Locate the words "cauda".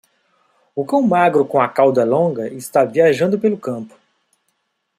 1.69-2.03